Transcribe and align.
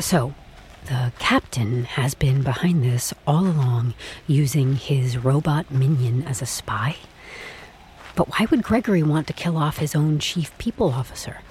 So, 0.00 0.34
the 0.86 1.12
captain 1.18 1.84
has 1.84 2.14
been 2.14 2.42
behind 2.42 2.82
this 2.82 3.12
all 3.26 3.46
along, 3.46 3.92
using 4.26 4.76
his 4.76 5.18
robot 5.18 5.70
minion 5.70 6.26
as 6.26 6.40
a 6.40 6.46
spy? 6.46 6.96
But 8.16 8.28
why 8.30 8.46
would 8.50 8.62
Gregory 8.62 9.02
want 9.02 9.26
to 9.26 9.34
kill 9.34 9.58
off 9.58 9.76
his 9.76 9.94
own 9.94 10.18
chief 10.18 10.56
people 10.56 10.88
officer? 10.90 11.42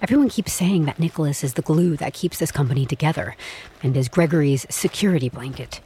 Everyone 0.00 0.30
keeps 0.30 0.54
saying 0.54 0.86
that 0.86 0.98
Nicholas 0.98 1.44
is 1.44 1.54
the 1.54 1.62
glue 1.62 1.96
that 1.98 2.14
keeps 2.14 2.38
this 2.38 2.50
company 2.50 2.86
together 2.86 3.36
and 3.82 3.94
is 3.94 4.08
Gregory's 4.08 4.66
security 4.70 5.28
blanket. 5.28 5.80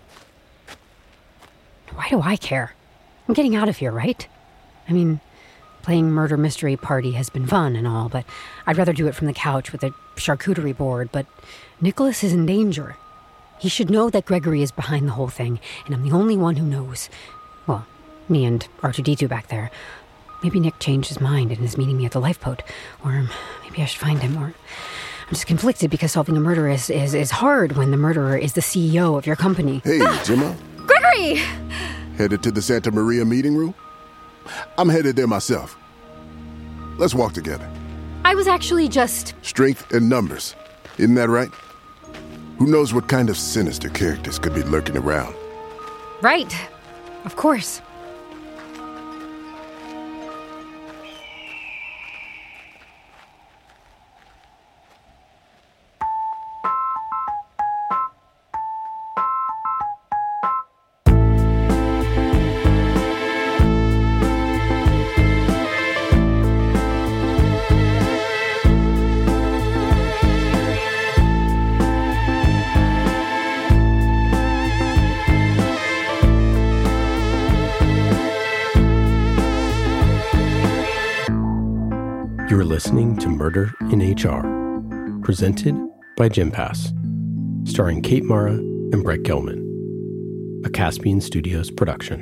Why 1.93 2.09
do 2.09 2.21
I 2.23 2.37
care? 2.37 2.75
I'm 3.27 3.35
getting 3.35 3.57
out 3.57 3.69
of 3.69 3.79
here, 3.79 3.93
right? 3.93 4.27
I 4.89 4.93
mean, 4.93 5.21
playing 5.83 6.11
murder 6.11 6.37
mystery 6.37 6.77
party 6.77 7.13
has 7.13 7.31
been 7.31 7.47
fun 7.47 7.77
and 7.77 7.87
all, 7.87 8.09
but 8.09 8.25
I'd 8.67 8.77
rather 8.77 8.93
do 8.93 9.07
it 9.07 9.15
from 9.15 9.27
the 9.27 9.33
couch 9.33 9.73
with 9.73 9.83
a 9.83 9.95
charcuterie 10.17 10.77
board. 10.77 11.11
But 11.13 11.27
Nicholas 11.81 12.23
is 12.23 12.33
in 12.33 12.47
danger. 12.47 12.97
He 13.59 13.69
should 13.69 13.91
know 13.91 14.09
that 14.11 14.25
Gregory 14.25 14.63
is 14.63 14.71
behind 14.71 15.07
the 15.07 15.13
whole 15.13 15.29
thing, 15.29 15.61
and 15.85 15.95
I'm 15.95 16.03
the 16.03 16.15
only 16.15 16.37
one 16.37 16.57
who 16.57 16.67
knows. 16.67 17.11
Well, 17.67 17.87
me 18.29 18.45
and 18.45 18.67
R2D2 18.81 19.29
back 19.29 19.49
there. 19.49 19.71
Maybe 20.43 20.61
Nick 20.61 20.79
changed 20.79 21.09
his 21.09 21.21
mind 21.21 21.53
and 21.53 21.63
is 21.63 21.77
meeting 21.77 21.99
me 21.99 22.07
at 22.07 22.13
the 22.13 22.21
lifeboat. 22.21 22.63
Or 23.05 23.29
maybe 23.63 23.83
I 23.83 23.85
should 23.85 24.01
find 24.01 24.21
him. 24.21 24.39
Or 24.39 24.47
I'm 24.47 24.55
just 25.29 25.47
conflicted 25.47 25.91
because 25.91 26.13
solving 26.13 26.37
a 26.37 26.41
murder 26.41 26.69
is, 26.69 26.89
is, 26.89 27.13
is 27.13 27.31
hard 27.31 27.73
when 27.73 27.91
the 27.91 27.97
murderer 27.97 28.37
is 28.37 28.55
the 28.55 28.63
CEO 28.63 29.19
of 29.19 29.27
your 29.27 29.37
company. 29.37 29.83
Hey, 29.85 29.99
Jemma. 29.99 30.57
Gregory! 30.87 31.43
Headed 32.17 32.43
to 32.43 32.51
the 32.51 32.63
Santa 32.63 32.91
Maria 32.91 33.25
meeting 33.25 33.55
room? 33.57 33.75
I'm 34.79 34.89
headed 34.89 35.17
there 35.17 35.27
myself. 35.27 35.77
Let's 36.99 37.15
walk 37.15 37.33
together. 37.33 37.69
I 38.25 38.35
was 38.35 38.47
actually 38.47 38.89
just. 38.89 39.35
Strength 39.43 39.93
in 39.93 40.09
numbers. 40.09 40.55
Isn't 40.99 41.15
that 41.15 41.29
right? 41.29 41.51
Who 42.59 42.67
knows 42.67 42.93
what 42.93 43.09
kind 43.09 43.31
of 43.31 43.37
sinister 43.37 43.89
characters 43.89 44.39
could 44.39 44.55
be 44.55 44.63
lurking 44.63 44.97
around? 44.97 45.35
Right. 46.21 46.55
Of 47.25 47.37
course. 47.37 47.81
Listening 82.71 83.17
to 83.17 83.29
Murder 83.29 83.75
in 83.91 83.99
HR, 84.15 84.45
presented 85.25 85.75
by 86.17 86.29
Gympass, 86.29 86.93
starring 87.69 88.01
Kate 88.01 88.23
Mara 88.23 88.53
and 88.53 89.03
Brett 89.03 89.25
Gelman, 89.25 89.59
a 90.65 90.71
Caspian 90.71 91.21
Studios 91.21 91.69
production. 91.69 92.21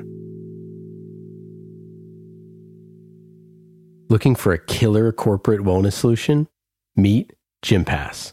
Looking 4.08 4.34
for 4.34 4.54
a 4.54 4.58
killer 4.58 5.12
corporate 5.12 5.60
wellness 5.60 5.92
solution? 5.92 6.48
Meet 6.96 7.34
Gympass. 7.62 8.32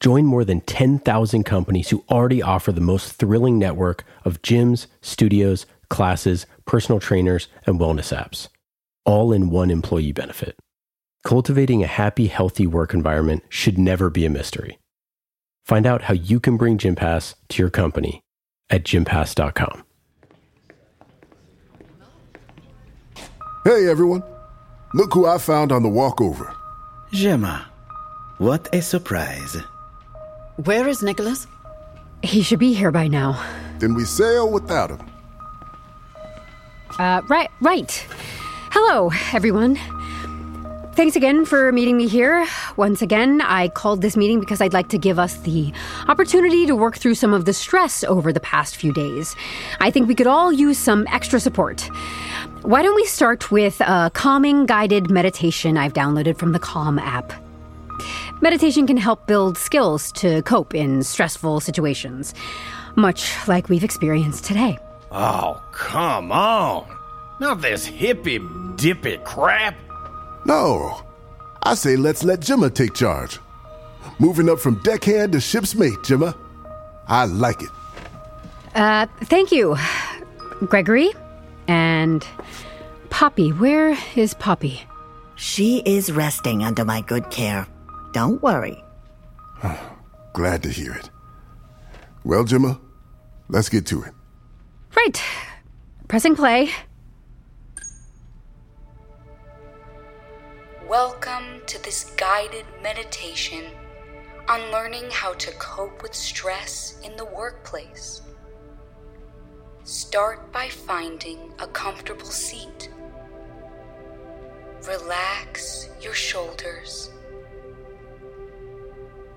Join 0.00 0.24
more 0.24 0.46
than 0.46 0.62
10,000 0.62 1.44
companies 1.44 1.90
who 1.90 2.04
already 2.10 2.42
offer 2.42 2.72
the 2.72 2.80
most 2.80 3.12
thrilling 3.12 3.58
network 3.58 4.02
of 4.24 4.40
gyms, 4.40 4.86
studios, 5.02 5.66
classes, 5.90 6.46
personal 6.64 7.00
trainers, 7.00 7.48
and 7.66 7.78
wellness 7.78 8.16
apps, 8.16 8.48
all 9.04 9.30
in 9.30 9.50
one 9.50 9.70
employee 9.70 10.12
benefit. 10.12 10.56
Cultivating 11.24 11.82
a 11.82 11.86
happy, 11.86 12.26
healthy 12.26 12.66
work 12.66 12.92
environment 12.92 13.44
should 13.48 13.78
never 13.78 14.10
be 14.10 14.26
a 14.26 14.30
mystery. 14.30 14.78
Find 15.64 15.86
out 15.86 16.02
how 16.02 16.12
you 16.12 16.38
can 16.38 16.58
bring 16.58 16.76
Gympass 16.76 17.34
to 17.48 17.62
your 17.62 17.70
company 17.70 18.20
at 18.68 18.84
gympass.com. 18.84 19.84
Hey, 23.64 23.88
everyone. 23.88 24.22
Look 24.92 25.14
who 25.14 25.26
I 25.26 25.38
found 25.38 25.72
on 25.72 25.82
the 25.82 25.88
walkover. 25.88 26.54
Jemma, 27.12 27.64
what 28.36 28.68
a 28.74 28.82
surprise. 28.82 29.56
Where 30.56 30.86
is 30.86 31.02
Nicholas? 31.02 31.46
He 32.22 32.42
should 32.42 32.58
be 32.58 32.74
here 32.74 32.92
by 32.92 33.08
now. 33.08 33.42
Then 33.78 33.94
we 33.94 34.04
sail 34.04 34.50
without 34.50 34.90
him. 34.90 35.00
Uh, 36.98 37.22
right, 37.28 37.48
right. 37.62 38.06
Hello, 38.70 39.10
everyone. 39.32 39.78
Thanks 40.94 41.16
again 41.16 41.44
for 41.44 41.72
meeting 41.72 41.96
me 41.96 42.06
here. 42.06 42.46
Once 42.76 43.02
again, 43.02 43.40
I 43.40 43.66
called 43.66 44.00
this 44.00 44.16
meeting 44.16 44.38
because 44.38 44.60
I'd 44.60 44.72
like 44.72 44.90
to 44.90 44.98
give 44.98 45.18
us 45.18 45.36
the 45.38 45.72
opportunity 46.06 46.66
to 46.66 46.76
work 46.76 46.98
through 46.98 47.16
some 47.16 47.34
of 47.34 47.46
the 47.46 47.52
stress 47.52 48.04
over 48.04 48.32
the 48.32 48.38
past 48.38 48.76
few 48.76 48.92
days. 48.92 49.34
I 49.80 49.90
think 49.90 50.06
we 50.06 50.14
could 50.14 50.28
all 50.28 50.52
use 50.52 50.78
some 50.78 51.04
extra 51.10 51.40
support. 51.40 51.80
Why 52.62 52.80
don't 52.82 52.94
we 52.94 53.04
start 53.06 53.50
with 53.50 53.80
a 53.80 54.12
calming 54.14 54.66
guided 54.66 55.10
meditation 55.10 55.76
I've 55.76 55.94
downloaded 55.94 56.38
from 56.38 56.52
the 56.52 56.60
Calm 56.60 57.00
app? 57.00 57.32
Meditation 58.40 58.86
can 58.86 58.96
help 58.96 59.26
build 59.26 59.58
skills 59.58 60.12
to 60.12 60.42
cope 60.42 60.76
in 60.76 61.02
stressful 61.02 61.58
situations, 61.58 62.34
much 62.94 63.34
like 63.48 63.68
we've 63.68 63.84
experienced 63.84 64.44
today. 64.44 64.78
Oh, 65.10 65.60
come 65.72 66.30
on. 66.30 66.86
Not 67.40 67.62
this 67.62 67.84
hippy 67.84 68.40
dippy 68.76 69.18
crap. 69.24 69.74
No. 70.44 71.00
I 71.62 71.74
say 71.74 71.96
let's 71.96 72.24
let 72.24 72.40
Jemma 72.40 72.72
take 72.72 72.94
charge. 72.94 73.38
Moving 74.18 74.48
up 74.48 74.58
from 74.58 74.82
deckhand 74.82 75.32
to 75.32 75.40
ship's 75.40 75.74
mate, 75.74 75.98
Jemma. 76.02 76.36
I 77.08 77.24
like 77.24 77.62
it. 77.62 77.70
Uh, 78.74 79.06
thank 79.24 79.52
you, 79.52 79.76
Gregory. 80.66 81.10
And 81.68 82.26
Poppy, 83.10 83.50
where 83.50 83.96
is 84.16 84.34
Poppy? 84.34 84.82
She 85.36 85.82
is 85.86 86.12
resting 86.12 86.62
under 86.62 86.84
my 86.84 87.00
good 87.00 87.30
care. 87.30 87.66
Don't 88.12 88.42
worry. 88.42 88.82
Glad 90.32 90.62
to 90.64 90.68
hear 90.68 90.92
it. 90.92 91.10
Well, 92.24 92.44
Jemma, 92.44 92.80
let's 93.48 93.68
get 93.68 93.86
to 93.86 94.02
it. 94.02 94.12
Right. 94.96 95.22
Pressing 96.08 96.36
play. 96.36 96.70
Welcome 100.88 101.62
to 101.66 101.82
this 101.82 102.12
guided 102.18 102.66
meditation 102.82 103.64
on 104.48 104.70
learning 104.70 105.04
how 105.10 105.32
to 105.32 105.50
cope 105.52 106.02
with 106.02 106.12
stress 106.12 107.00
in 107.02 107.16
the 107.16 107.24
workplace. 107.24 108.20
Start 109.84 110.52
by 110.52 110.68
finding 110.68 111.54
a 111.58 111.66
comfortable 111.68 112.26
seat. 112.26 112.90
Relax 114.86 115.88
your 116.02 116.12
shoulders. 116.12 117.08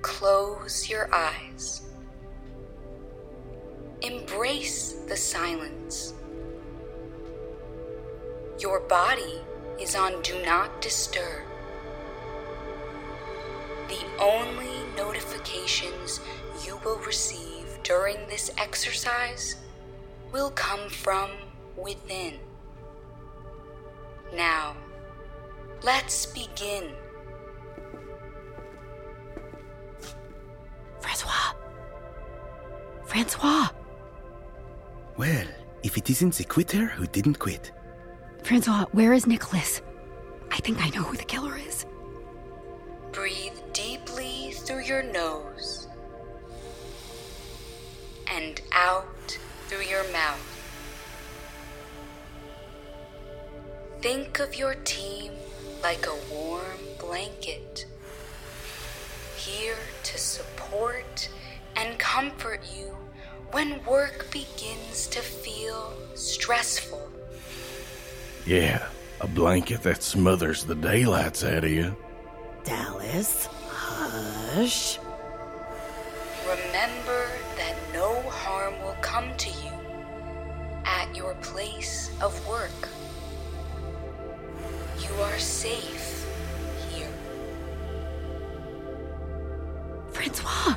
Close 0.02 0.90
your 0.90 1.08
eyes. 1.16 1.84
Embrace 4.02 4.98
the 5.08 5.16
silence. 5.16 6.14
Your 8.60 8.82
body 8.82 9.40
is 9.80 9.96
on 9.96 10.22
Do 10.22 10.42
Not 10.44 10.82
Disturb. 10.82 11.44
The 13.88 14.04
only 14.20 14.84
notifications 14.98 16.20
you 16.66 16.80
will 16.84 17.00
receive 17.00 17.66
during 17.84 18.18
this 18.28 18.52
exercise 18.58 19.56
will 20.32 20.52
come 20.52 20.90
from 20.90 21.32
within. 21.78 22.34
Now, 24.34 24.76
let's 25.84 26.26
begin. 26.26 26.92
Francois. 31.00 31.54
Francois. 33.06 33.70
Well, 35.16 35.48
if 35.84 35.98
it 35.98 36.10
isn't 36.10 36.36
the 36.36 36.44
quitter 36.44 36.88
who 36.88 37.08
didn't 37.08 37.40
quit. 37.40 37.72
Francois, 38.48 38.86
where 38.94 39.12
is 39.12 39.28
Nicholas? 39.28 39.82
I 40.50 40.56
think 40.60 40.82
I 40.82 40.88
know 40.92 41.04
who 41.04 41.18
the 41.18 41.26
killer 41.26 41.58
is. 41.58 41.86
Breathe 43.12 43.60
deeply 43.74 44.54
through 44.54 44.84
your 44.84 45.04
nose 45.04 45.90
and 48.32 48.62
out 48.72 49.38
through 49.68 49.82
your 49.82 50.10
mouth. 50.14 50.40
Think 54.02 54.40
of 54.40 54.56
your 54.56 54.76
team 54.76 55.34
like 55.84 56.08
a 56.08 56.34
warm 56.34 56.80
blanket. 57.02 57.86
here 59.36 59.78
to 60.04 60.18
support 60.18 61.30
and 61.76 61.98
comfort 62.00 62.62
you 62.74 62.96
when 63.52 63.84
work 63.86 64.30
begins 64.32 65.08
to 65.08 65.20
feel 65.20 65.94
stressful. 66.16 67.17
Yeah, 68.48 68.88
a 69.20 69.28
blanket 69.28 69.84
that 69.84 70.02
smothers 70.02 70.64
the 70.64 70.74
daylights 70.74 71.44
out 71.44 71.66
of 71.66 71.70
you. 71.70 71.94
Dallas, 72.64 73.48
hush. 73.68 75.00
Remember 76.48 77.28
that 77.58 77.76
no 77.94 78.22
harm 78.30 78.74
will 78.82 78.96
come 79.02 79.36
to 79.36 79.50
you 79.50 79.74
at 80.86 81.14
your 81.14 81.34
place 81.42 82.10
of 82.22 82.48
work. 82.48 82.88
You 85.02 85.14
are 85.24 85.40
safe 85.40 86.26
here. 86.90 87.12
Francois! 90.14 90.76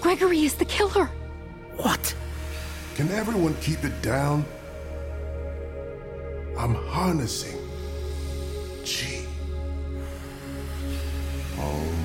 Gregory 0.00 0.46
is 0.46 0.54
the 0.54 0.64
killer! 0.64 1.10
What? 1.76 2.14
Can 2.94 3.10
everyone 3.10 3.54
keep 3.60 3.84
it 3.84 4.00
down? 4.00 4.46
I'm 6.58 6.74
harnessing 6.74 7.58
Chi. 8.84 9.24
Om. 11.58 11.96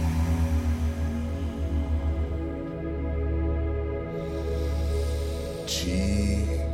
Chi 5.68 6.65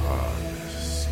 harnessed. 0.00 1.08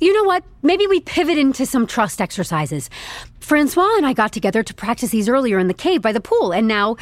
You 0.00 0.14
know 0.14 0.24
what? 0.24 0.44
Maybe 0.62 0.86
we 0.86 1.00
pivot 1.00 1.38
into 1.38 1.64
some 1.64 1.86
trust 1.86 2.20
exercises. 2.20 2.90
Francois 3.38 3.96
and 3.96 4.06
I 4.06 4.12
got 4.12 4.32
together 4.32 4.62
to 4.62 4.74
practice 4.74 5.10
these 5.10 5.28
earlier 5.28 5.58
in 5.58 5.68
the 5.68 5.74
cave 5.74 6.02
by 6.02 6.12
the 6.12 6.20
pool, 6.20 6.52
and 6.52 6.66
now 6.66 6.96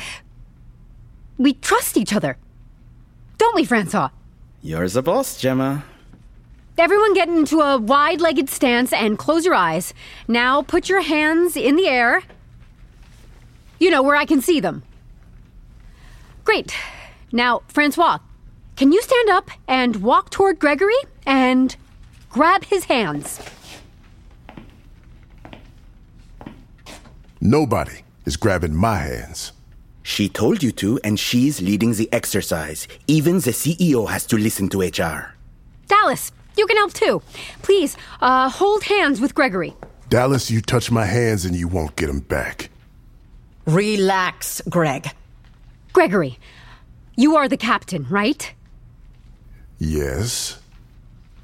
we 1.39 1.55
trust 1.55 1.97
each 1.97 2.13
other. 2.13 2.37
Don't 3.39 3.55
we, 3.55 3.65
Francois? 3.65 4.11
You're 4.63 4.89
the 4.89 5.03
boss, 5.03 5.41
Jemma. 5.41 5.85
Everyone 6.77 7.15
get 7.15 7.29
into 7.29 7.61
a 7.61 7.79
wide 7.79 8.21
legged 8.21 8.49
stance 8.49 8.93
and 8.93 9.19
close 9.19 9.45
your 9.45 9.55
eyes. 9.55 9.95
Now 10.27 10.63
put 10.63 10.89
your 10.89 11.03
hands 11.03 11.57
in 11.57 11.77
the 11.77 11.89
air. 11.89 12.23
You 13.81 13.91
know, 13.91 14.03
where 14.03 14.17
I 14.17 14.25
can 14.25 14.41
see 14.41 14.61
them. 14.61 14.83
Great. 16.45 16.75
Now, 17.33 17.63
Francois, 17.69 18.19
can 18.77 18.93
you 18.93 19.03
stand 19.03 19.29
up 19.29 19.51
and 19.67 19.97
walk 19.97 20.31
toward 20.31 20.59
Gregory 20.59 20.95
and 21.27 21.75
grab 22.31 22.65
his 22.65 22.85
hands? 22.85 23.41
Nobody 27.41 28.03
is 28.25 28.37
grabbing 28.37 28.75
my 28.75 28.99
hands. 28.99 29.53
She 30.09 30.27
told 30.27 30.63
you 30.63 30.73
to, 30.73 30.99
and 31.05 31.21
she's 31.21 31.61
leading 31.61 31.93
the 31.93 32.11
exercise. 32.15 32.89
Even 33.09 33.35
the 33.41 33.51
CEO 33.51 34.09
has 34.09 34.25
to 34.29 34.39
listen 34.39 34.71
to 34.71 34.81
HR. 34.81 35.35
Dallas, 35.87 36.33
you 36.57 36.67
can 36.67 36.79
help 36.79 36.95
too. 36.95 37.21
Please, 37.61 37.95
uh, 38.23 38.49
hold 38.49 38.85
hands 38.85 39.21
with 39.21 39.35
Gregory. 39.35 39.77
Dallas, 40.09 40.51
you 40.51 40.63
touch 40.63 40.91
my 40.91 41.05
hands 41.05 41.45
and 41.45 41.55
you 41.55 41.69
won't 41.69 41.95
get 41.97 42.07
them 42.07 42.21
back. 42.21 42.71
Relax, 43.67 44.63
Greg. 44.67 45.11
Gregory, 45.93 46.39
you 47.15 47.37
are 47.37 47.47
the 47.47 47.59
captain, 47.59 48.07
right? 48.09 48.55
Yes. 49.79 50.59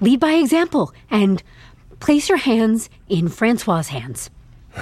Lead 0.01 0.21
by 0.21 0.33
example 0.33 0.95
and 1.11 1.43
place 2.01 2.31
your 2.31 2.39
hands 2.39 2.89
in 3.11 3.29
Francois's 3.29 3.89
hands. 3.89 4.31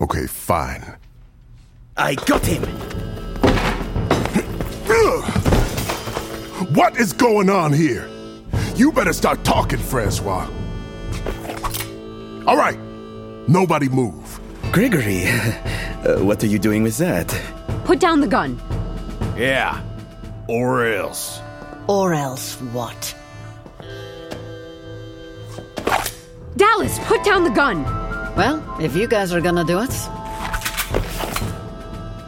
Okay, 0.00 0.26
fine. 0.26 0.96
I 1.96 2.16
got 2.16 2.44
him! 2.44 2.62
What 6.74 6.96
is 6.96 7.12
going 7.12 7.48
on 7.48 7.72
here? 7.72 8.08
You 8.74 8.90
better 8.90 9.12
start 9.12 9.44
talking, 9.44 9.78
Francois. 9.78 10.48
All 12.48 12.56
right, 12.56 12.76
nobody 13.46 13.88
move. 13.88 14.40
Gregory, 14.72 15.26
uh, 15.28 16.18
what 16.18 16.42
are 16.42 16.48
you 16.48 16.58
doing 16.58 16.82
with 16.82 16.98
that? 16.98 17.28
Put 17.84 18.00
down 18.00 18.20
the 18.20 18.26
gun. 18.26 18.60
Yeah, 19.36 19.80
or 20.48 20.84
else. 20.84 21.40
Or 21.86 22.12
else 22.12 22.56
what? 22.72 23.14
Dallas, 26.56 26.98
put 27.04 27.22
down 27.22 27.44
the 27.44 27.50
gun. 27.50 27.84
Well, 28.34 28.64
if 28.80 28.96
you 28.96 29.06
guys 29.06 29.32
are 29.32 29.40
gonna 29.40 29.64
do 29.64 29.78
it, 29.78 29.94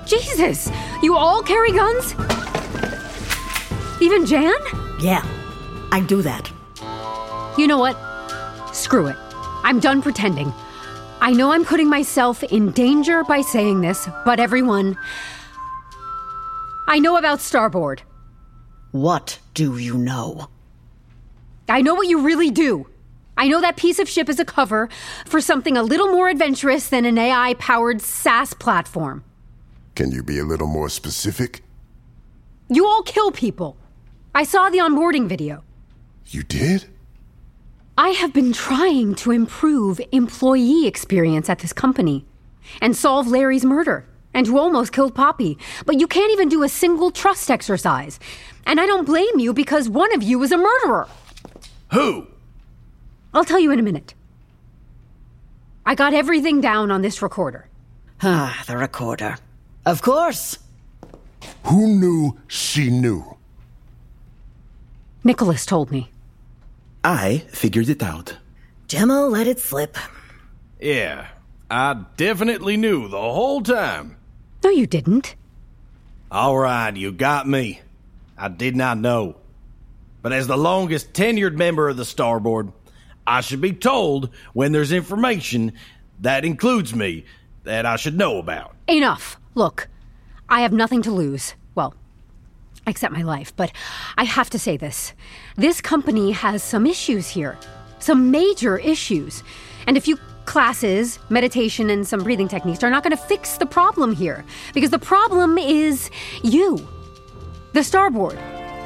Jesus, 0.07 0.71
you 1.03 1.17
all 1.17 1.43
carry 1.43 1.73
guns? 1.73 2.13
Even 4.01 4.25
Jan? 4.25 4.55
Yeah, 5.01 5.25
I 5.91 6.01
do 6.07 6.23
that. 6.23 6.51
You 7.59 7.67
know 7.67 7.79
what? 7.79 7.97
Screw 8.75 9.07
it. 9.07 9.17
I'm 9.65 9.81
done 9.81 10.03
pretending. 10.03 10.53
I 11.21 11.33
know 11.33 11.51
I'm 11.53 11.65
putting 11.65 11.89
myself 11.89 12.43
in 12.45 12.71
danger 12.73 13.25
by 13.25 13.41
saying 13.41 13.81
this, 13.81 14.09
but 14.25 14.39
everyone. 14.39 14.97
I 16.87 16.99
know 17.01 17.17
about 17.17 17.41
Starboard. 17.41 18.03
what 18.93 19.39
do 19.55 19.77
you 19.79 19.99
know? 19.99 20.49
I 21.69 21.83
know 21.83 21.95
what 21.95 22.07
you 22.07 22.21
really 22.21 22.51
do. 22.51 22.87
I 23.37 23.49
know 23.49 23.61
that 23.61 23.77
piece 23.77 23.99
of 23.99 24.09
ship 24.09 24.29
is 24.29 24.39
a 24.39 24.45
cover 24.45 24.89
for 25.27 25.41
something 25.41 25.77
a 25.77 25.83
little 25.83 26.07
more 26.13 26.29
adventurous 26.29 26.89
than 26.89 27.05
an 27.05 27.19
AI 27.19 27.55
powered 27.55 28.01
SaaS 28.01 28.55
platform. 28.55 29.25
Can 29.97 30.13
you 30.13 30.23
be 30.23 30.39
a 30.39 30.45
little 30.45 30.67
more 30.67 30.91
specific? 30.91 31.63
You 32.69 32.87
all 32.87 33.03
kill 33.03 33.33
people. 33.33 33.79
I 34.35 34.45
saw 34.45 34.69
the 34.69 34.79
onboarding 34.79 35.27
video. 35.27 35.65
You 36.27 36.43
did? 36.43 36.85
I 37.97 38.11
have 38.11 38.35
been 38.35 38.53
trying 38.53 39.15
to 39.17 39.31
improve 39.31 39.99
employee 40.13 40.87
experience 40.87 41.49
at 41.49 41.61
this 41.61 41.73
company 41.73 42.27
and 42.83 42.95
solve 42.95 43.27
Larry's 43.27 43.65
murder 43.65 44.07
and 44.35 44.47
who 44.47 44.59
almost 44.59 44.93
killed 44.93 45.15
Poppy. 45.15 45.57
But 45.87 45.99
you 45.99 46.07
can't 46.07 46.31
even 46.31 46.51
do 46.51 46.63
a 46.63 46.69
single 46.69 47.11
trust 47.11 47.51
exercise. 47.51 48.21
And 48.67 48.79
I 48.79 48.85
don't 48.85 49.07
blame 49.07 49.39
you 49.39 49.55
because 49.55 49.89
one 49.89 50.15
of 50.15 50.23
you 50.23 50.43
is 50.43 50.53
a 50.53 50.59
murderer. 50.59 51.09
Who? 51.93 52.27
I'll 53.33 53.45
tell 53.47 53.61
you 53.61 53.71
in 53.71 53.79
a 53.79 53.83
minute. 53.83 54.13
I 55.87 55.95
got 55.95 56.13
everything 56.13 56.61
down 56.61 56.91
on 56.91 57.01
this 57.01 57.23
recorder. 57.23 57.71
Ah, 58.23 58.63
the 58.67 58.77
recorder. 58.77 59.39
Of 59.87 60.03
course. 60.03 60.59
Who 61.67 61.87
knew 61.87 62.39
she 62.49 62.91
knew? 62.91 63.37
Nicholas 65.23 65.65
told 65.65 65.93
me. 65.93 66.11
I 67.05 67.45
figured 67.49 67.89
it 67.89 68.03
out. 68.03 68.37
Jemma 68.89 69.31
let 69.31 69.47
it 69.47 69.61
slip. 69.61 69.97
Yeah, 70.81 71.29
I 71.71 72.05
definitely 72.17 72.77
knew 72.77 73.07
the 73.09 73.21
whole 73.21 73.63
time. 73.63 74.17
No, 74.65 74.71
you 74.71 74.89
didn't. 74.89 75.37
All 76.33 76.59
right, 76.59 76.95
you 76.95 77.13
got 77.13 77.49
me. 77.49 77.81
I 78.37 78.49
did 78.49 78.75
not 78.75 78.99
know. 78.99 79.37
But 80.21 80.33
as 80.33 80.49
the 80.49 80.59
longest 80.59 81.13
tenured 81.13 81.55
member 81.57 81.89
of 81.89 81.97
the 81.97 82.05
Starboard, 82.05 82.73
I 83.25 83.41
should 83.41 83.61
be 83.61 83.73
told 83.73 84.31
when 84.53 84.73
there's 84.73 84.91
information 84.91 85.73
that 86.21 86.45
includes 86.45 86.93
me 86.93 87.25
that 87.63 87.87
I 87.87 87.95
should 87.95 88.19
know 88.19 88.39
about. 88.39 88.75
Enough. 88.89 89.39
Look, 89.57 89.89
I 90.51 90.61
have 90.61 90.73
nothing 90.73 91.01
to 91.03 91.11
lose. 91.11 91.55
Well, 91.75 91.95
except 92.87 93.15
my 93.15 93.23
life, 93.23 93.55
but 93.57 93.73
I 94.19 94.25
have 94.25 94.51
to 94.51 94.59
say 94.59 94.77
this. 94.77 95.15
This 95.57 95.81
company 95.81 96.31
has 96.33 96.63
some 96.63 96.87
issues 96.87 97.31
here, 97.31 97.59
some 97.99 98.31
major 98.31 98.77
issues. 98.77 99.43
And 99.87 99.97
a 99.97 100.01
few 100.01 100.19
classes, 100.45 101.19
meditation, 101.31 101.89
and 101.89 102.07
some 102.07 102.23
breathing 102.23 102.49
techniques 102.49 102.85
are 102.85 102.91
not 102.91 103.03
going 103.03 103.17
to 103.17 103.23
fix 103.23 103.57
the 103.57 103.65
problem 103.65 104.15
here. 104.15 104.45
Because 104.75 104.91
the 104.91 104.99
problem 104.99 105.57
is 105.57 106.11
you, 106.45 106.87
the 107.73 107.83
starboard. 107.83 108.39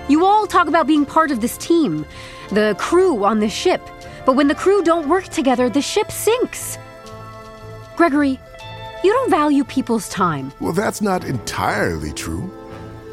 You 0.08 0.24
all 0.24 0.46
talk 0.46 0.68
about 0.68 0.86
being 0.86 1.04
part 1.04 1.32
of 1.32 1.40
this 1.40 1.58
team, 1.58 2.06
the 2.50 2.76
crew 2.78 3.24
on 3.24 3.40
this 3.40 3.52
ship. 3.52 3.82
But 4.24 4.36
when 4.36 4.46
the 4.46 4.54
crew 4.54 4.84
don't 4.84 5.08
work 5.08 5.24
together, 5.24 5.68
the 5.68 5.82
ship 5.82 6.12
sinks. 6.12 6.78
Gregory, 7.96 8.38
you 9.02 9.12
don't 9.12 9.30
value 9.30 9.64
people's 9.64 10.08
time. 10.08 10.52
Well, 10.60 10.72
that's 10.72 11.00
not 11.00 11.24
entirely 11.24 12.12
true. 12.12 12.50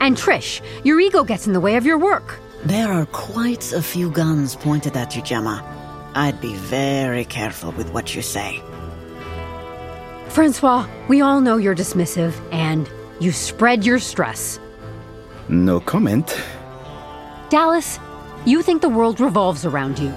And 0.01 0.15
Trish, 0.15 0.61
your 0.83 0.99
ego 0.99 1.23
gets 1.23 1.47
in 1.47 1.53
the 1.53 1.59
way 1.59 1.75
of 1.75 1.85
your 1.85 1.97
work. 1.97 2.39
There 2.65 2.91
are 2.91 3.05
quite 3.07 3.71
a 3.73 3.81
few 3.81 4.11
guns 4.11 4.55
pointed 4.55 4.97
at 4.97 5.15
you, 5.15 5.21
Jemma. 5.21 5.63
I'd 6.15 6.41
be 6.41 6.55
very 6.55 7.25
careful 7.25 7.71
with 7.71 7.91
what 7.93 8.15
you 8.15 8.21
say. 8.21 8.61
Francois, 10.29 10.87
we 11.07 11.21
all 11.21 11.41
know 11.41 11.57
you're 11.57 11.75
dismissive 11.75 12.33
and 12.51 12.89
you 13.19 13.31
spread 13.31 13.85
your 13.85 13.99
stress. 13.99 14.59
No 15.49 15.79
comment. 15.79 16.39
Dallas, 17.49 17.99
you 18.45 18.61
think 18.61 18.81
the 18.81 18.89
world 18.89 19.19
revolves 19.19 19.65
around 19.65 19.97
you. 19.99 20.13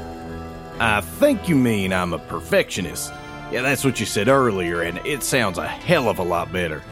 I 0.80 1.00
think 1.00 1.48
you 1.48 1.56
mean 1.56 1.92
I'm 1.92 2.12
a 2.12 2.18
perfectionist. 2.18 3.12
Yeah, 3.50 3.62
that's 3.62 3.85
what 3.85 3.99
you 3.99 4.07
said 4.07 4.28
earlier, 4.28 4.83
and 4.83 4.99
it 5.04 5.23
sounds 5.23 5.59
a 5.59 5.66
hell 5.66 6.09
of 6.09 6.19
a 6.19 6.23
lot 6.23 6.52
better. 6.52 6.83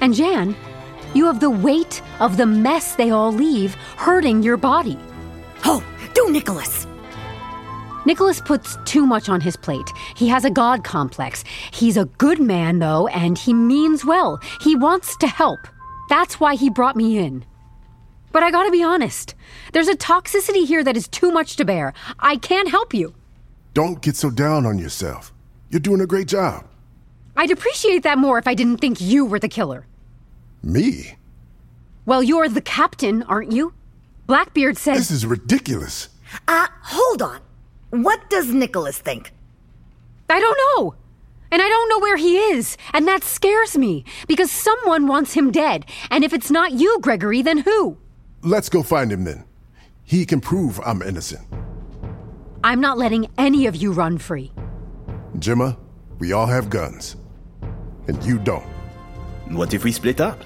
And 0.00 0.14
Jan, 0.14 0.54
you 1.14 1.26
have 1.26 1.40
the 1.40 1.50
weight 1.50 2.02
of 2.20 2.36
the 2.36 2.46
mess 2.46 2.94
they 2.94 3.10
all 3.10 3.32
leave 3.32 3.74
hurting 3.96 4.42
your 4.42 4.56
body. 4.56 4.98
Oh, 5.64 5.82
do 6.14 6.30
Nicholas! 6.30 6.86
Nicholas 8.04 8.40
puts 8.40 8.78
too 8.84 9.04
much 9.04 9.28
on 9.28 9.40
his 9.40 9.56
plate. 9.56 9.90
He 10.14 10.28
has 10.28 10.44
a 10.44 10.50
god 10.50 10.84
complex. 10.84 11.42
He's 11.72 11.96
a 11.96 12.04
good 12.04 12.40
man, 12.40 12.78
though, 12.78 13.08
and 13.08 13.36
he 13.36 13.52
means 13.52 14.04
well. 14.04 14.40
He 14.60 14.76
wants 14.76 15.16
to 15.16 15.26
help. 15.26 15.58
That's 16.08 16.38
why 16.38 16.54
he 16.54 16.70
brought 16.70 16.94
me 16.94 17.18
in. 17.18 17.44
But 18.30 18.44
I 18.44 18.52
gotta 18.52 18.70
be 18.70 18.84
honest, 18.84 19.34
there's 19.72 19.88
a 19.88 19.96
toxicity 19.96 20.64
here 20.64 20.84
that 20.84 20.96
is 20.96 21.08
too 21.08 21.32
much 21.32 21.56
to 21.56 21.64
bear. 21.64 21.94
I 22.20 22.36
can't 22.36 22.68
help 22.68 22.94
you. 22.94 23.14
Don't 23.74 24.00
get 24.00 24.14
so 24.14 24.30
down 24.30 24.66
on 24.66 24.78
yourself. 24.78 25.32
You're 25.70 25.80
doing 25.80 26.00
a 26.00 26.06
great 26.06 26.28
job. 26.28 26.66
I'd 27.36 27.50
appreciate 27.50 28.02
that 28.04 28.18
more 28.18 28.38
if 28.38 28.46
I 28.46 28.54
didn't 28.54 28.78
think 28.78 29.00
you 29.00 29.24
were 29.24 29.38
the 29.38 29.48
killer. 29.48 29.86
Me? 30.62 31.16
Well, 32.06 32.22
you're 32.22 32.48
the 32.48 32.60
captain, 32.60 33.22
aren't 33.24 33.52
you? 33.52 33.74
Blackbeard 34.26 34.78
says. 34.78 34.98
This 34.98 35.10
is 35.10 35.26
ridiculous. 35.26 36.08
Uh, 36.48 36.68
hold 36.82 37.22
on. 37.22 37.40
What 37.90 38.30
does 38.30 38.52
Nicholas 38.52 38.98
think? 38.98 39.32
I 40.28 40.40
don't 40.40 40.58
know. 40.76 40.94
And 41.50 41.62
I 41.62 41.68
don't 41.68 41.88
know 41.88 42.00
where 42.00 42.16
he 42.16 42.36
is. 42.36 42.76
And 42.92 43.06
that 43.06 43.22
scares 43.22 43.76
me 43.76 44.04
because 44.26 44.50
someone 44.50 45.06
wants 45.06 45.34
him 45.34 45.52
dead. 45.52 45.86
And 46.10 46.24
if 46.24 46.32
it's 46.32 46.50
not 46.50 46.72
you, 46.72 46.98
Gregory, 47.00 47.42
then 47.42 47.58
who? 47.58 47.98
Let's 48.42 48.68
go 48.68 48.82
find 48.82 49.12
him 49.12 49.24
then. 49.24 49.44
He 50.04 50.26
can 50.26 50.40
prove 50.40 50.80
I'm 50.84 51.02
innocent. 51.02 51.46
I'm 52.64 52.80
not 52.80 52.98
letting 52.98 53.28
any 53.38 53.66
of 53.66 53.76
you 53.76 53.92
run 53.92 54.18
free. 54.18 54.52
Jemma, 55.40 55.76
we 56.18 56.32
all 56.32 56.46
have 56.46 56.70
guns. 56.70 57.16
And 58.08 58.22
you 58.24 58.38
don't. 58.38 58.64
What 59.48 59.74
if 59.74 59.84
we 59.84 59.92
split 59.92 60.20
up? 60.20 60.42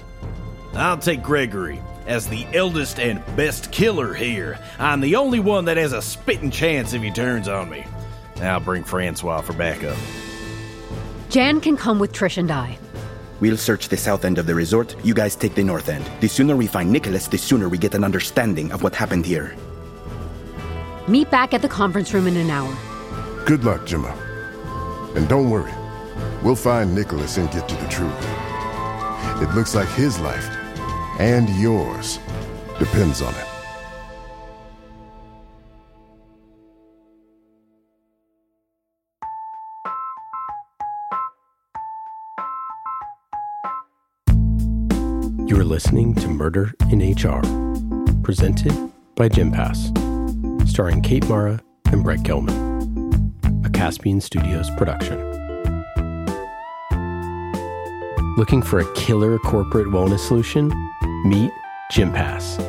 I'll 0.73 0.97
take 0.97 1.23
Gregory. 1.23 1.79
As 2.07 2.27
the 2.27 2.45
eldest 2.53 2.99
and 2.99 3.23
best 3.35 3.71
killer 3.71 4.13
here, 4.13 4.59
I'm 4.79 5.01
the 5.01 5.15
only 5.15 5.39
one 5.39 5.65
that 5.65 5.77
has 5.77 5.93
a 5.93 6.01
spitting 6.01 6.51
chance 6.51 6.93
if 6.93 7.01
he 7.01 7.11
turns 7.11 7.47
on 7.47 7.69
me. 7.69 7.85
I'll 8.41 8.59
bring 8.59 8.83
Francois 8.83 9.41
for 9.41 9.53
backup. 9.53 9.97
Jan 11.29 11.61
can 11.61 11.77
come 11.77 11.99
with 11.99 12.11
Trish 12.11 12.37
and 12.37 12.51
I. 12.51 12.77
We'll 13.39 13.57
search 13.57 13.87
the 13.87 13.97
south 13.97 14.25
end 14.25 14.39
of 14.39 14.45
the 14.45 14.55
resort. 14.55 14.95
You 15.03 15.13
guys 15.13 15.35
take 15.35 15.55
the 15.55 15.63
north 15.63 15.89
end. 15.89 16.09
The 16.19 16.27
sooner 16.27 16.55
we 16.55 16.67
find 16.67 16.91
Nicholas, 16.91 17.27
the 17.27 17.37
sooner 17.37 17.69
we 17.69 17.77
get 17.77 17.95
an 17.95 18.03
understanding 18.03 18.71
of 18.71 18.83
what 18.83 18.95
happened 18.95 19.25
here. 19.25 19.55
Meet 21.07 21.31
back 21.31 21.53
at 21.53 21.61
the 21.61 21.69
conference 21.69 22.13
room 22.13 22.27
in 22.27 22.35
an 22.37 22.49
hour. 22.49 22.75
Good 23.45 23.63
luck, 23.63 23.81
Jemma. 23.81 24.30
And 25.15 25.27
don't 25.27 25.49
worry, 25.49 25.73
we'll 26.41 26.55
find 26.55 26.95
Nicholas 26.95 27.37
and 27.37 27.51
get 27.51 27.67
to 27.67 27.75
the 27.75 27.87
truth. 27.87 28.13
It 29.41 29.53
looks 29.55 29.75
like 29.75 29.89
his 29.89 30.19
life 30.19 30.47
and 31.19 31.49
yours 31.49 32.19
depends 32.79 33.21
on 33.21 33.33
it. 33.35 33.47
You 45.47 45.59
are 45.59 45.65
listening 45.65 46.15
to 46.15 46.27
Murder 46.27 46.73
in 46.89 46.99
HR, 47.01 47.41
presented 48.23 48.71
by 49.15 49.27
Gympass, 49.27 49.91
starring 50.67 51.01
Kate 51.01 51.27
Mara 51.27 51.59
and 51.91 52.03
Brett 52.03 52.19
Gelman, 52.19 52.70
Caspian 53.81 54.21
Studios 54.21 54.69
production. 54.77 55.17
Looking 58.37 58.61
for 58.61 58.77
a 58.77 58.93
killer 58.93 59.39
corporate 59.39 59.87
wellness 59.87 60.19
solution? 60.19 60.71
Meet 61.25 61.51
GymPass. 61.91 62.59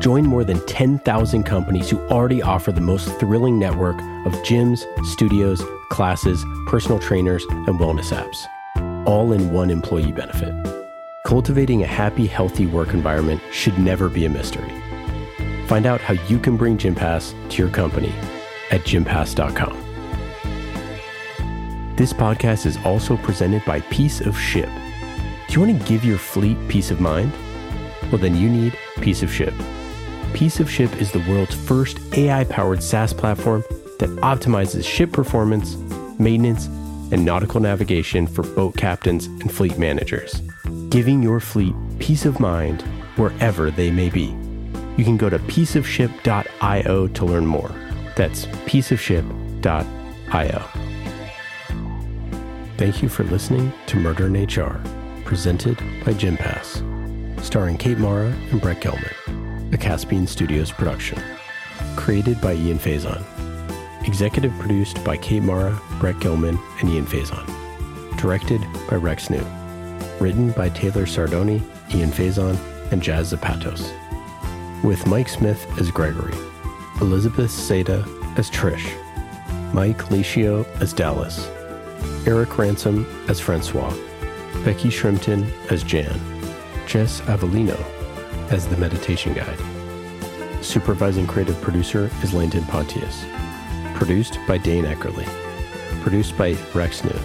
Join 0.00 0.26
more 0.26 0.42
than 0.42 0.58
10,000 0.66 1.44
companies 1.44 1.88
who 1.88 2.00
already 2.08 2.42
offer 2.42 2.72
the 2.72 2.80
most 2.80 3.16
thrilling 3.20 3.60
network 3.60 4.00
of 4.26 4.32
gyms, 4.42 4.80
studios, 5.06 5.62
classes, 5.88 6.44
personal 6.66 6.98
trainers, 6.98 7.44
and 7.48 7.78
wellness 7.78 8.12
apps, 8.12 8.44
all 9.06 9.30
in 9.30 9.52
one 9.52 9.70
employee 9.70 10.10
benefit. 10.10 10.52
Cultivating 11.26 11.84
a 11.84 11.86
happy, 11.86 12.26
healthy 12.26 12.66
work 12.66 12.88
environment 12.88 13.40
should 13.52 13.78
never 13.78 14.08
be 14.08 14.24
a 14.24 14.28
mystery. 14.28 14.72
Find 15.68 15.86
out 15.86 16.00
how 16.00 16.14
you 16.26 16.40
can 16.40 16.56
bring 16.56 16.76
GymPass 16.76 17.36
to 17.50 17.62
your 17.62 17.70
company 17.70 18.12
at 18.72 18.80
gympass.com. 18.80 19.89
This 22.00 22.12
podcast 22.14 22.64
is 22.64 22.78
also 22.78 23.18
presented 23.18 23.62
by 23.66 23.82
Piece 23.82 24.22
of 24.22 24.40
Ship. 24.40 24.70
Do 25.46 25.52
you 25.52 25.60
want 25.60 25.78
to 25.78 25.86
give 25.86 26.02
your 26.02 26.16
fleet 26.16 26.56
peace 26.66 26.90
of 26.90 26.98
mind? 26.98 27.30
Well, 28.04 28.16
then 28.16 28.34
you 28.34 28.48
need 28.48 28.74
Piece 29.02 29.22
of 29.22 29.30
Ship. 29.30 29.52
Piece 30.32 30.60
of 30.60 30.70
Ship 30.70 30.90
is 30.98 31.12
the 31.12 31.22
world's 31.28 31.54
first 31.54 31.98
AI 32.14 32.44
powered 32.44 32.82
SaaS 32.82 33.12
platform 33.12 33.62
that 33.98 34.08
optimizes 34.22 34.82
ship 34.82 35.12
performance, 35.12 35.76
maintenance, 36.18 36.68
and 37.12 37.22
nautical 37.22 37.60
navigation 37.60 38.26
for 38.26 38.44
boat 38.44 38.78
captains 38.78 39.26
and 39.26 39.52
fleet 39.52 39.76
managers, 39.76 40.40
giving 40.88 41.22
your 41.22 41.38
fleet 41.38 41.74
peace 41.98 42.24
of 42.24 42.40
mind 42.40 42.80
wherever 43.16 43.70
they 43.70 43.90
may 43.90 44.08
be. 44.08 44.34
You 44.96 45.04
can 45.04 45.18
go 45.18 45.28
to 45.28 45.38
pieceofship.io 45.38 47.08
to 47.08 47.24
learn 47.26 47.44
more. 47.44 47.70
That's 48.16 48.46
pieceofship.io. 48.46 50.89
Thank 52.80 53.02
you 53.02 53.10
for 53.10 53.24
listening 53.24 53.74
to 53.88 53.98
Murder 53.98 54.34
in 54.34 54.46
HR, 54.46 54.80
presented 55.26 55.76
by 56.02 56.14
Gympass, 56.14 56.82
starring 57.44 57.76
Kate 57.76 57.98
Mara 57.98 58.28
and 58.50 58.58
Brett 58.58 58.80
Gelman, 58.80 59.74
a 59.74 59.76
Caspian 59.76 60.26
Studios 60.26 60.72
production. 60.72 61.22
Created 61.94 62.40
by 62.40 62.54
Ian 62.54 62.78
Faison. 62.78 63.22
Executive 64.08 64.50
produced 64.58 65.04
by 65.04 65.18
Kate 65.18 65.42
Mara, 65.42 65.78
Brett 65.98 66.14
Gelman, 66.20 66.58
and 66.80 66.88
Ian 66.88 67.04
Faison. 67.04 67.46
Directed 68.16 68.62
by 68.88 68.96
Rex 68.96 69.28
New. 69.28 69.44
Written 70.18 70.50
by 70.52 70.70
Taylor 70.70 71.04
Sardoni, 71.04 71.60
Ian 71.94 72.10
Faison, 72.10 72.58
and 72.92 73.02
Jazz 73.02 73.34
Zapatos. 73.34 73.92
With 74.82 75.06
Mike 75.06 75.28
Smith 75.28 75.66
as 75.78 75.90
Gregory, 75.90 76.32
Elizabeth 77.02 77.50
Seda 77.50 78.06
as 78.38 78.50
Trish, 78.50 78.90
Mike 79.74 79.98
Licio 80.04 80.64
as 80.80 80.94
Dallas, 80.94 81.46
Eric 82.26 82.58
Ransom 82.58 83.06
as 83.28 83.40
Francois, 83.40 83.94
Becky 84.64 84.88
Shrimpton 84.88 85.50
as 85.70 85.82
Jan, 85.82 86.20
Jess 86.86 87.20
Avellino 87.22 87.78
as 88.50 88.66
the 88.66 88.76
meditation 88.76 89.32
guide. 89.32 89.58
Supervising 90.62 91.26
creative 91.26 91.60
producer 91.62 92.10
is 92.22 92.34
Landon 92.34 92.64
Pontius. 92.64 93.24
Produced 93.94 94.38
by 94.46 94.58
Dane 94.58 94.84
Eckerly. 94.84 95.26
Produced 96.02 96.36
by 96.36 96.56
Rex 96.74 97.04
New. 97.04 97.18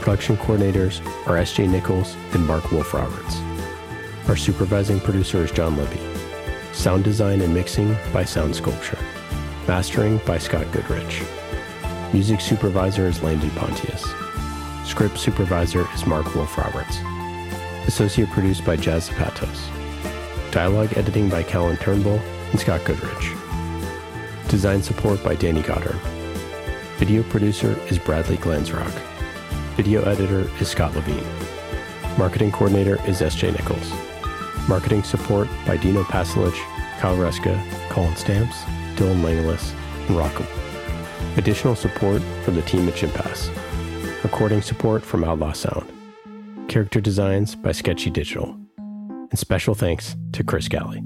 Production 0.00 0.36
coordinators 0.36 1.00
are 1.26 1.36
S.J. 1.38 1.66
Nichols 1.66 2.14
and 2.32 2.46
Mark 2.46 2.70
Wolf 2.72 2.92
Roberts. 2.92 3.40
Our 4.28 4.36
supervising 4.36 5.00
producer 5.00 5.44
is 5.44 5.50
John 5.50 5.76
Libby. 5.76 6.00
Sound 6.72 7.04
design 7.04 7.40
and 7.40 7.52
mixing 7.52 7.96
by 8.12 8.24
Sound 8.24 8.54
Sculpture. 8.54 8.98
Mastering 9.66 10.18
by 10.26 10.38
Scott 10.38 10.70
Goodrich. 10.72 11.22
Music 12.12 12.40
supervisor 12.40 13.06
is 13.06 13.22
Landon 13.22 13.50
Pontius. 13.50 14.02
Script 14.84 15.16
supervisor 15.16 15.86
is 15.94 16.06
Mark 16.06 16.34
Wolf 16.34 16.58
Roberts. 16.58 16.98
Associate 17.86 18.28
produced 18.30 18.64
by 18.64 18.74
Jazz 18.74 19.08
Zapatos. 19.08 19.70
Dialogue 20.50 20.92
editing 20.96 21.28
by 21.28 21.44
Callan 21.44 21.76
Turnbull 21.76 22.18
and 22.50 22.58
Scott 22.58 22.84
Goodrich. 22.84 23.32
Design 24.48 24.82
support 24.82 25.22
by 25.22 25.36
Danny 25.36 25.62
Goddard. 25.62 26.00
Video 26.98 27.22
producer 27.22 27.78
is 27.88 27.98
Bradley 28.00 28.38
Glansrock. 28.38 28.92
Video 29.76 30.02
editor 30.02 30.50
is 30.60 30.66
Scott 30.66 30.92
Levine. 30.96 31.24
Marketing 32.18 32.50
coordinator 32.50 33.00
is 33.06 33.22
S.J. 33.22 33.52
Nichols. 33.52 33.92
Marketing 34.68 35.04
support 35.04 35.46
by 35.64 35.76
Dino 35.76 36.02
Pasilich, 36.02 36.58
Kyle 36.98 37.16
Reska, 37.16 37.56
Colin 37.88 38.16
Stamps, 38.16 38.62
Dylan 38.96 39.22
Langelis, 39.22 39.72
and 40.08 40.16
Rockham. 40.16 40.59
Additional 41.36 41.74
support 41.74 42.22
from 42.44 42.56
the 42.56 42.62
team 42.62 42.88
at 42.88 42.94
Gympass. 42.94 43.50
Recording 44.22 44.62
support 44.62 45.02
from 45.04 45.24
Outlaw 45.24 45.52
Sound. 45.52 45.90
Character 46.68 47.00
designs 47.00 47.54
by 47.54 47.72
Sketchy 47.72 48.10
Digital. 48.10 48.56
And 48.78 49.38
special 49.38 49.74
thanks 49.74 50.16
to 50.32 50.44
Chris 50.44 50.68
Galley. 50.68 51.02